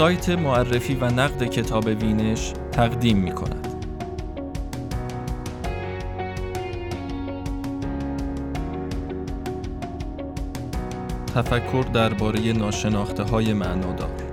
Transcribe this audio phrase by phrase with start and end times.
[0.00, 3.66] سایت معرفی و نقد کتاب وینش تقدیم می کند.
[11.34, 14.29] تفکر درباره ناشناخته های معنادار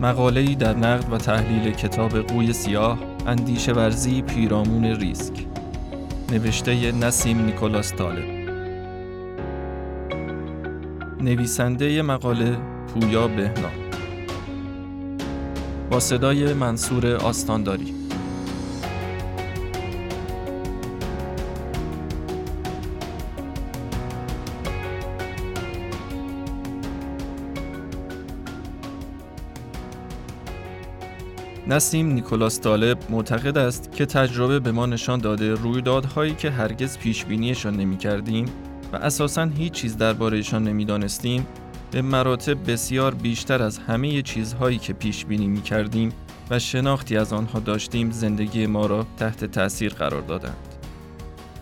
[0.00, 5.34] مقاله در نقد و تحلیل کتاب قوی سیاه اندیشه ورزی پیرامون ریسک.
[6.32, 8.24] نوشته نسیم نیکولاس طالب.
[11.20, 12.56] نویسنده مقاله
[12.94, 13.68] پویا بهنا
[15.90, 17.99] با صدای منصور آستانداری.
[31.70, 37.24] نسیم نیکولاس طالب معتقد است که تجربه به ما نشان داده رویدادهایی که هرگز پیش
[37.24, 38.44] بینیشان نمی کردیم
[38.92, 41.46] و اساساً هیچ چیز دربارهشان نمی‌دانستیم
[41.90, 46.12] به مراتب بسیار بیشتر از همه چیزهایی که پیش بینی می کردیم
[46.50, 50.56] و شناختی از آنها داشتیم زندگی ما را تحت تأثیر قرار دادند.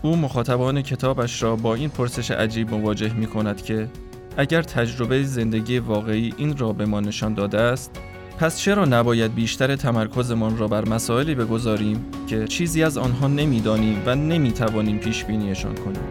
[0.01, 3.87] او مخاطبان کتابش را با این پرسش عجیب مواجه می کند که
[4.37, 7.99] اگر تجربه زندگی واقعی این را به ما نشان داده است
[8.39, 14.15] پس چرا نباید بیشتر تمرکزمان را بر مسائلی بگذاریم که چیزی از آنها نمی‌دانیم و
[14.15, 16.03] نمی‌توانیم پیش بینیشان کنیم؟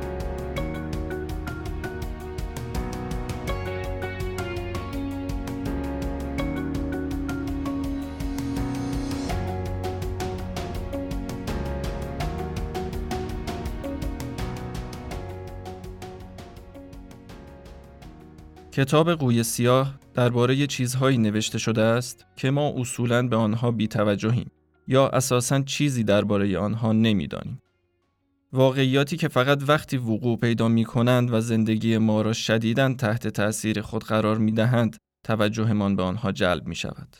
[18.73, 24.51] کتاب قوی سیاه درباره چیزهایی نوشته شده است که ما اصولاً به آنها بیتوجهیم
[24.89, 27.63] یا اساساً چیزی درباره آنها نمی‌دانیم.
[28.53, 33.81] واقعیاتی که فقط وقتی وقوع پیدا می کنند و زندگی ما را شدیداً تحت تأثیر
[33.81, 37.17] خود قرار می دهند توجهمان به آنها جلب می شود.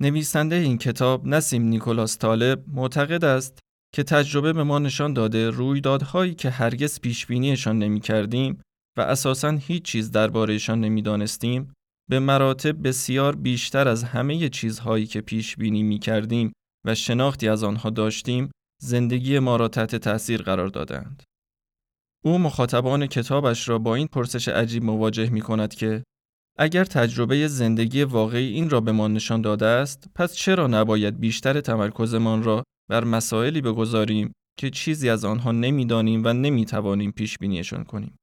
[0.00, 3.58] نویسنده این کتاب نسیم نیکولاس طالب معتقد است
[3.94, 8.60] که تجربه به ما نشان داده رویدادهایی که هرگز پیش بینیشان نمی کردیم
[8.96, 11.74] و اساساً هیچ چیز دربارهشان نمی‌دانستیم
[12.10, 16.52] به مراتب بسیار بیشتر از همه چیزهایی که پیش بینی می کردیم
[16.86, 18.50] و شناختی از آنها داشتیم
[18.82, 21.22] زندگی ما را تحت تأثیر قرار دادند.
[22.24, 26.02] او مخاطبان کتابش را با این پرسش عجیب مواجه می کند که
[26.58, 31.60] اگر تجربه زندگی واقعی این را به ما نشان داده است پس چرا نباید بیشتر
[31.60, 38.16] تمرکزمان را بر مسائلی بگذاریم که چیزی از آنها نمی‌دانیم و نمی‌توانیم پیش بینیشان کنیم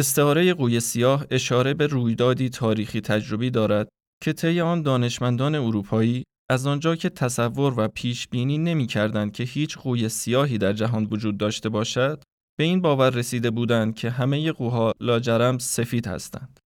[0.00, 3.88] استعاره قوی سیاه اشاره به رویدادی تاریخی تجربی دارد
[4.22, 9.44] که طی آن دانشمندان اروپایی از آنجا که تصور و پیش بینی نمی کردند که
[9.44, 12.22] هیچ قوی سیاهی در جهان وجود داشته باشد
[12.58, 16.60] به این باور رسیده بودند که همه قوها لاجرم سفید هستند.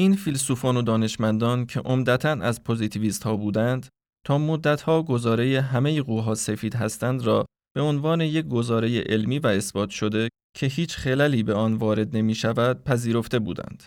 [0.00, 3.88] این فیلسوفان و دانشمندان که عمدتا از پوزیتیویست ها بودند
[4.26, 7.46] تا مدت ها گزاره همه قوها سفید هستند را
[7.76, 12.34] به عنوان یک گزاره علمی و اثبات شده که هیچ خللی به آن وارد نمی
[12.34, 13.82] شود پذیرفته بودند.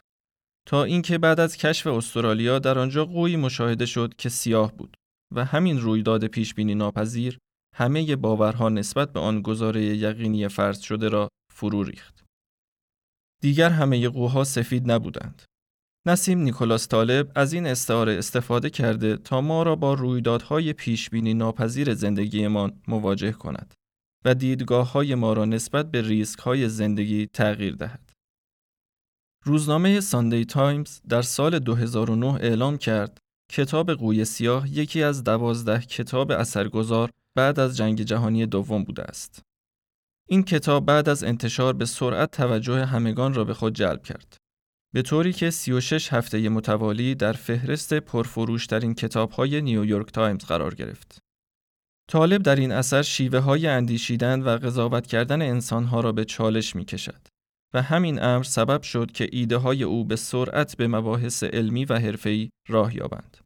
[0.67, 4.97] تا اینکه بعد از کشف استرالیا در آنجا قوی مشاهده شد که سیاه بود
[5.35, 7.37] و همین رویداد پیش بینی ناپذیر
[7.75, 12.23] همه باورها نسبت به آن گزاره یقینی فرض شده را فرو ریخت.
[13.41, 15.43] دیگر همه قوها سفید نبودند.
[16.07, 21.33] نسیم نیکولاس طالب از این استعاره استفاده کرده تا ما را با رویدادهای پیش بینی
[21.33, 23.73] ناپذیر زندگیمان مواجه کند.
[24.25, 28.11] و دیدگاه های ما را نسبت به ریسک های زندگی تغییر دهد.
[29.43, 33.17] روزنامه ساندی تایمز در سال 2009 اعلام کرد
[33.51, 39.41] کتاب قوی سیاه یکی از دوازده کتاب اثرگذار بعد از جنگ جهانی دوم بوده است.
[40.29, 44.37] این کتاب بعد از انتشار به سرعت توجه همگان را به خود جلب کرد.
[44.93, 51.26] به طوری که 36 هفته متوالی در فهرست پرفروشترین کتاب‌های نیویورک تایمز قرار گرفت.
[52.07, 56.85] طالب در این اثر شیوه های اندیشیدن و قضاوت کردن انسانها را به چالش می
[56.85, 57.27] کشد
[57.73, 61.99] و همین امر سبب شد که ایده های او به سرعت به مباحث علمی و
[61.99, 63.37] حرفه‌ای راه یابند.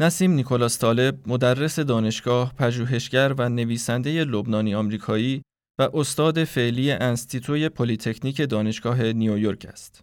[0.00, 5.42] نسیم نیکولاس طالب مدرس دانشگاه، پژوهشگر و نویسنده لبنانی آمریکایی
[5.78, 10.02] و استاد فعلی انستیتوی پلیتکنیک دانشگاه نیویورک است.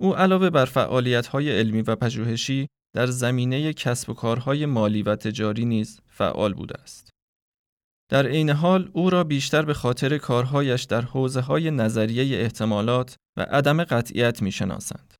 [0.00, 5.64] او علاوه بر فعالیت‌های علمی و پژوهشی در زمینه کسب و کارهای مالی و تجاری
[5.64, 7.10] نیز فعال بوده است.
[8.10, 13.42] در عین حال او را بیشتر به خاطر کارهایش در حوزه های نظریه احتمالات و
[13.42, 15.13] عدم قطعیت می شناسند.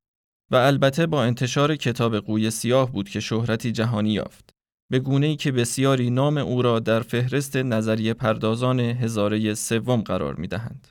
[0.51, 4.51] و البته با انتشار کتاب قوی سیاه بود که شهرتی جهانی یافت.
[4.91, 10.35] به گونه ای که بسیاری نام او را در فهرست نظریه پردازان هزاره سوم قرار
[10.35, 10.89] می دهند.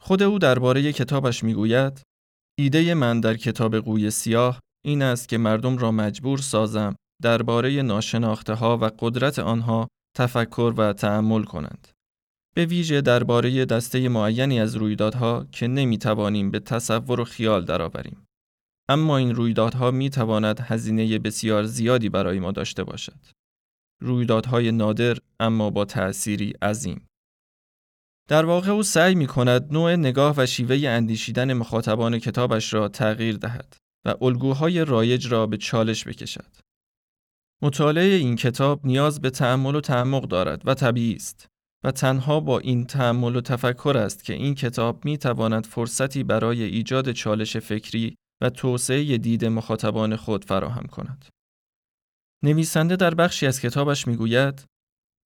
[0.00, 2.02] خود او درباره کتابش می گوید
[2.58, 8.54] ایده من در کتاب قوی سیاه این است که مردم را مجبور سازم درباره ناشناخته
[8.54, 11.88] ها و قدرت آنها تفکر و تأمل کنند.
[12.54, 18.21] به ویژه درباره دسته معینی از رویدادها که نمی توانیم به تصور و خیال درآوریم.
[18.88, 23.18] اما این رویدادها می تواند هزینه بسیار زیادی برای ما داشته باشد.
[24.02, 27.06] رویدادهای نادر اما با تأثیری عظیم.
[28.28, 33.36] در واقع او سعی می کند نوع نگاه و شیوه اندیشیدن مخاطبان کتابش را تغییر
[33.36, 36.56] دهد و الگوهای رایج را به چالش بکشد.
[37.62, 41.46] مطالعه این کتاب نیاز به تأمل و تعمق دارد و طبیعی است
[41.84, 46.62] و تنها با این تأمل و تفکر است که این کتاب می تواند فرصتی برای
[46.62, 51.24] ایجاد چالش فکری و توسعه دید مخاطبان خود فراهم کند.
[52.44, 54.64] نویسنده در بخشی از کتابش می‌گوید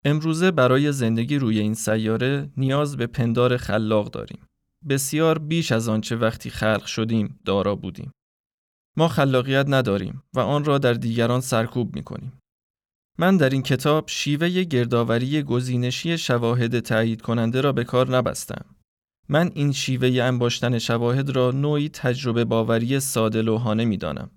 [0.04, 4.46] امروزه برای زندگی روی این سیاره نیاز به پندار خلاق داریم.
[4.88, 8.12] بسیار بیش از آنچه وقتی خلق شدیم دارا بودیم.
[8.96, 12.38] ما خلاقیت نداریم و آن را در دیگران سرکوب می کنیم.
[13.18, 18.75] من در این کتاب شیوه گردآوری گزینشی شواهد تایید کننده را به کار نبستم.
[19.28, 24.30] من این شیوه انباشتن شواهد را نوعی تجربه باوری ساده لوحانه می دانم.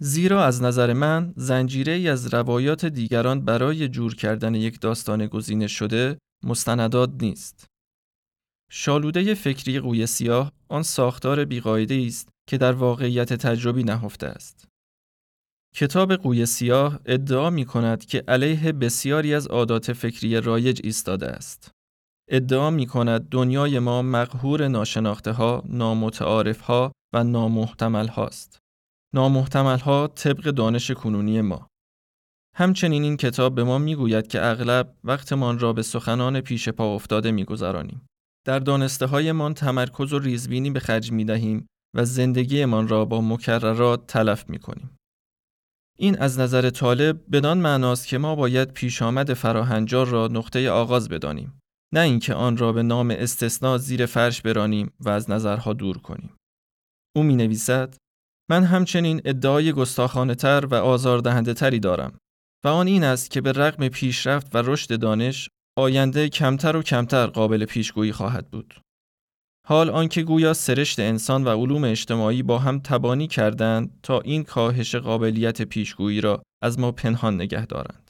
[0.00, 5.72] زیرا از نظر من زنجیره ای از روایات دیگران برای جور کردن یک داستان گزینش
[5.72, 7.66] شده مستندات نیست.
[8.70, 14.68] شالوده فکری قوی سیاه آن ساختار بیقاعده است که در واقعیت تجربی نهفته است.
[15.74, 21.70] کتاب قوی سیاه ادعا می کند که علیه بسیاری از عادات فکری رایج ایستاده است.
[22.28, 28.58] ادعا می کند دنیای ما مقهور ناشناخته ها، نامتعارف ها و نامحتمل هاست.
[29.14, 31.66] نامحتمل ها طبق دانش کنونی ما.
[32.56, 37.30] همچنین این کتاب به ما می‌گوید که اغلب وقتمان را به سخنان پیش پا افتاده
[37.30, 38.06] میگذرانیم.
[38.46, 41.66] در دانسته هایمان تمرکز و ریزبینی به خرج می دهیم
[41.96, 44.96] و زندگیمان را با مکررات تلف می کنیم.
[45.98, 51.08] این از نظر طالب بدان معناست که ما باید پیش آمد فراهنجار را نقطه آغاز
[51.08, 51.60] بدانیم
[51.94, 56.36] نه اینکه آن را به نام استثناء زیر فرش برانیم و از نظرها دور کنیم.
[57.16, 57.96] او می نویسد
[58.50, 62.18] من همچنین ادعای گستاخانه تر و آزاردهنده تری دارم
[62.64, 65.48] و آن این است که به رغم پیشرفت و رشد دانش
[65.78, 68.80] آینده کمتر و کمتر قابل پیشگویی خواهد بود.
[69.66, 74.94] حال آنکه گویا سرشت انسان و علوم اجتماعی با هم تبانی کردند تا این کاهش
[74.94, 78.03] قابلیت پیشگویی را از ما پنهان نگه دارند.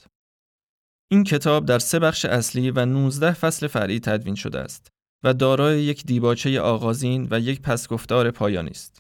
[1.10, 4.88] این کتاب در سه بخش اصلی و 19 فصل فرعی تدوین شده است
[5.24, 8.98] و دارای یک دیباچه آغازین و یک پسگفتار پایانی است.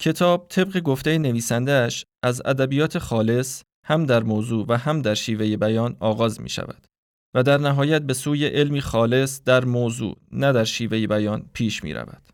[0.00, 5.96] کتاب طبق گفته نویسندهش از ادبیات خالص هم در موضوع و هم در شیوه بیان
[6.00, 6.86] آغاز می شود
[7.34, 11.92] و در نهایت به سوی علمی خالص در موضوع نه در شیوه بیان پیش می
[11.92, 12.28] رود.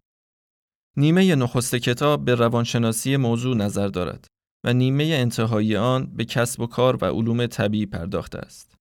[0.97, 4.27] نیمه نخست کتاب به روانشناسی موضوع نظر دارد
[4.67, 8.77] و نیمه انتهایی آن به کسب و کار و علوم طبیعی پرداخته است.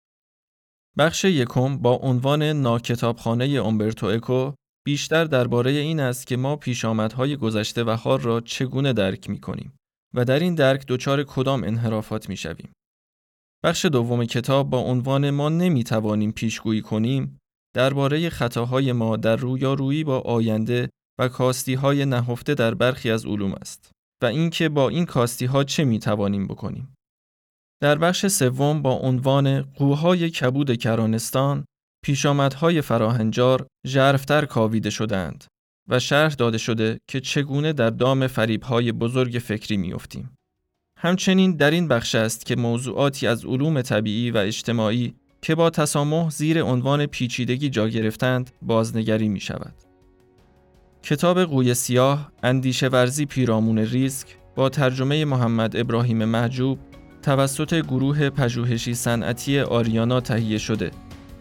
[0.98, 4.52] بخش یکم با عنوان ناکتابخانه اومبرتو اکو
[4.86, 9.72] بیشتر درباره این است که ما پیشامدهای گذشته و حال را چگونه درک می کنیم
[10.14, 12.72] و در این درک دچار کدام انحرافات می شویم.
[13.64, 17.38] بخش دوم کتاب با عنوان ما نمی توانیم پیشگویی کنیم
[17.74, 23.52] درباره خطاهای ما در رویارویی با آینده و کاستی های نهفته در برخی از علوم
[23.52, 23.90] است
[24.22, 26.94] و اینکه با این کاستی ها چه می توانیم بکنیم.
[27.80, 31.64] در بخش سوم با عنوان قوهای کبود کرانستان
[32.04, 35.44] پیشامدهای فراهنجار ژرفتر کاویده شدند
[35.88, 40.36] و شرح داده شده که چگونه در دام فریبهای بزرگ فکری میافتیم.
[40.98, 46.30] همچنین در این بخش است که موضوعاتی از علوم طبیعی و اجتماعی که با تسامح
[46.30, 49.74] زیر عنوان پیچیدگی جا گرفتند بازنگری می شود.
[51.04, 56.78] کتاب قوی سیاه اندیشه ورزی پیرامون ریسک با ترجمه محمد ابراهیم محجوب
[57.22, 60.90] توسط گروه پژوهشی صنعتی آریانا تهیه شده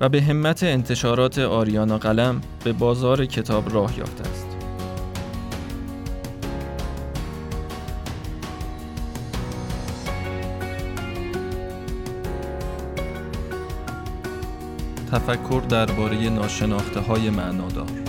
[0.02, 4.48] و به همت انتشارات آریانا قلم به بازار کتاب راه یافته است.
[15.12, 18.03] تفکر درباره ناشناخته های معنادار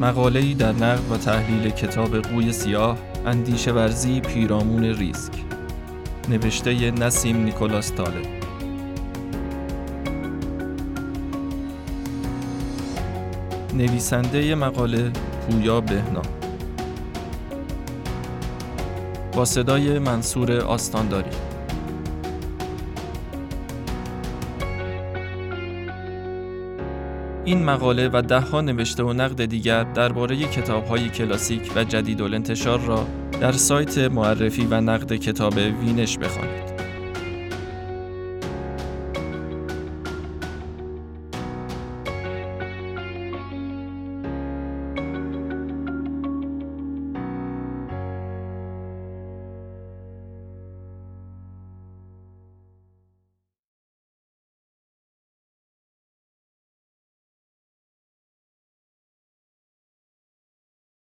[0.00, 5.32] مقاله‌ای در نقد و تحلیل کتاب قوی سیاه اندیشه ورزی پیرامون ریسک.
[6.28, 8.22] نوشته نسیم نیکولاس تاله
[13.74, 15.10] نویسنده مقاله
[15.50, 16.22] پویا بهنا.
[19.32, 21.55] با صدای منصور آستانداری.
[27.46, 33.06] این مقاله و دهها نوشته و نقد دیگر درباره کتاب‌های کلاسیک و جدید الانتشار را
[33.40, 36.75] در سایت معرفی و نقد کتاب وینش بخوانید.